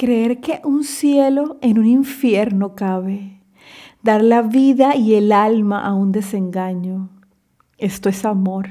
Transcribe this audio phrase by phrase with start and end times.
[0.00, 3.42] Creer que un cielo en un infierno cabe,
[4.00, 7.08] dar la vida y el alma a un desengaño.
[7.78, 8.68] Esto es amor.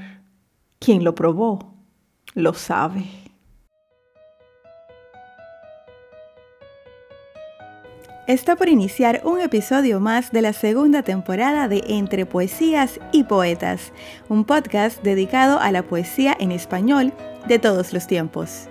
[0.79, 1.73] Quien lo probó,
[2.33, 3.03] lo sabe.
[8.25, 13.91] Está por iniciar un episodio más de la segunda temporada de Entre Poesías y Poetas,
[14.29, 17.11] un podcast dedicado a la poesía en español
[17.49, 18.69] de todos los tiempos.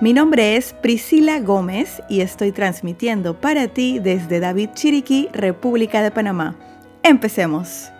[0.00, 6.12] Mi nombre es Priscila Gómez y estoy transmitiendo para ti desde David Chiriquí, República de
[6.12, 6.54] Panamá.
[7.02, 7.90] Empecemos.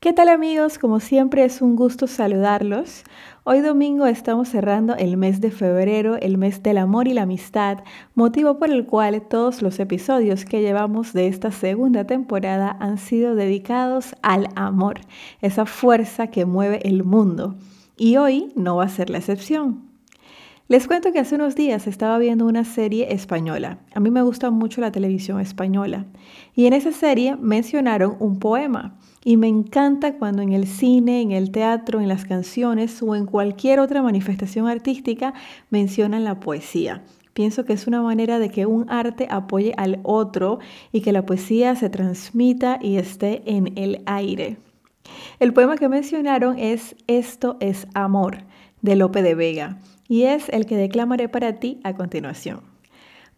[0.00, 0.78] ¿Qué tal amigos?
[0.78, 3.04] Como siempre es un gusto saludarlos.
[3.44, 7.80] Hoy domingo estamos cerrando el mes de febrero, el mes del amor y la amistad,
[8.14, 13.34] motivo por el cual todos los episodios que llevamos de esta segunda temporada han sido
[13.34, 15.00] dedicados al amor,
[15.42, 17.54] esa fuerza que mueve el mundo
[17.96, 19.92] y hoy no va a ser la excepción.
[20.72, 23.80] Les cuento que hace unos días estaba viendo una serie española.
[23.94, 26.06] A mí me gusta mucho la televisión española.
[26.54, 28.98] Y en esa serie mencionaron un poema.
[29.22, 33.26] Y me encanta cuando en el cine, en el teatro, en las canciones o en
[33.26, 35.34] cualquier otra manifestación artística
[35.68, 37.02] mencionan la poesía.
[37.34, 40.58] Pienso que es una manera de que un arte apoye al otro
[40.90, 44.56] y que la poesía se transmita y esté en el aire.
[45.38, 48.38] El poema que mencionaron es Esto es Amor,
[48.80, 52.71] de Lope de Vega, y es el que declamaré para ti a continuación.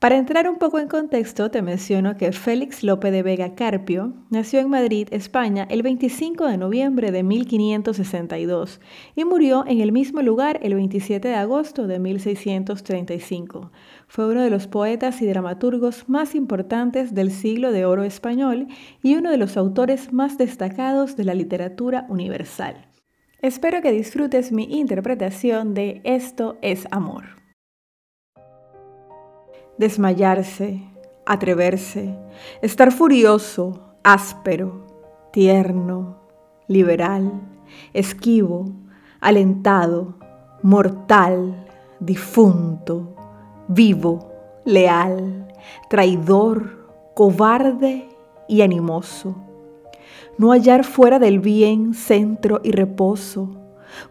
[0.05, 4.61] Para entrar un poco en contexto, te menciono que Félix Lope de Vega Carpio nació
[4.61, 8.83] en Madrid, España, el 25 de noviembre de 1562
[9.17, 13.73] y murió en el mismo lugar el 27 de agosto de 1635.
[14.07, 18.67] Fue uno de los poetas y dramaturgos más importantes del siglo de oro español
[19.03, 22.89] y uno de los autores más destacados de la literatura universal.
[23.41, 27.44] Espero que disfrutes mi interpretación de Esto es amor
[29.79, 30.83] desmayarse,
[31.27, 32.15] atreverse,
[32.63, 34.87] estar furioso, áspero,
[35.33, 36.17] tierno,
[36.69, 37.33] liberal,
[37.93, 38.67] esquivo,
[39.21, 40.15] alentado,
[40.63, 41.67] mortal,
[42.01, 43.15] difunto,
[43.69, 44.31] vivo,
[44.65, 45.49] leal,
[45.89, 48.09] traidor, cobarde
[48.49, 49.37] y animoso.
[50.37, 53.51] No hallar fuera del bien centro y reposo,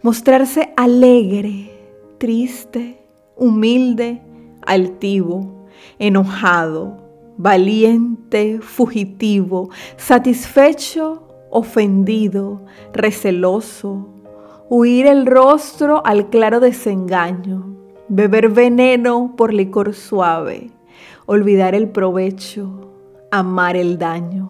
[0.01, 1.71] mostrarse alegre,
[2.17, 3.05] triste,
[3.35, 4.21] humilde,
[4.65, 5.62] altivo,
[5.99, 6.97] enojado,
[7.37, 14.09] valiente, fugitivo, satisfecho, ofendido, receloso,
[14.69, 17.75] huir el rostro al claro desengaño,
[18.07, 20.71] beber veneno por licor suave,
[21.25, 22.91] olvidar el provecho,
[23.31, 24.49] amar el daño.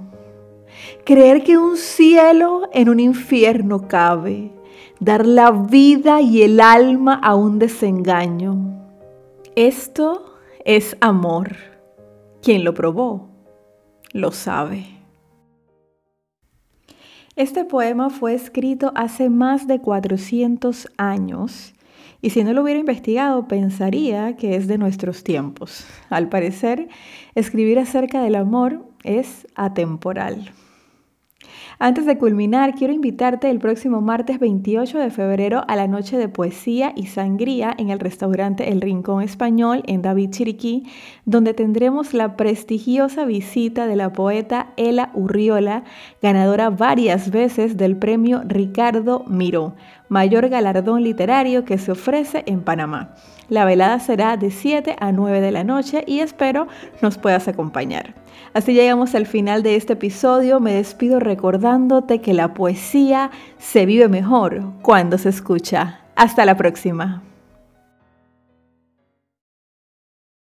[1.05, 4.51] Creer que un cielo en un infierno cabe,
[4.99, 8.73] dar la vida y el alma a un desengaño
[9.55, 10.32] esto
[10.65, 11.55] es amor.
[12.41, 13.29] Quien lo probó,
[14.13, 14.85] lo sabe.
[17.35, 21.73] Este poema fue escrito hace más de 400 años
[22.21, 25.85] y si no lo hubiera investigado pensaría que es de nuestros tiempos.
[26.09, 26.87] Al parecer,
[27.35, 30.51] escribir acerca del amor es atemporal.
[31.79, 36.29] Antes de culminar, quiero invitarte el próximo martes 28 de febrero a la noche de
[36.29, 40.85] poesía y sangría en el restaurante El Rincón Español en David Chiriquí,
[41.25, 45.83] donde tendremos la prestigiosa visita de la poeta Ela Urriola,
[46.21, 49.75] ganadora varias veces del premio Ricardo Miró,
[50.13, 53.15] mayor galardón literario que se ofrece en Panamá.
[53.49, 56.67] La velada será de 7 a 9 de la noche y espero
[57.01, 58.13] nos puedas acompañar.
[58.53, 60.59] Así llegamos al final de este episodio.
[60.59, 66.01] Me despido recordándote que la poesía se vive mejor cuando se escucha.
[66.15, 67.23] Hasta la próxima.